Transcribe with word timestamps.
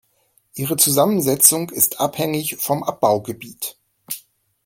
Ihre 0.55 0.77
Zusammensetzung 0.77 1.69
ist 1.69 1.99
abhängig 1.99 2.55
vom 2.57 2.81
Abbaugebiet. 2.83 3.77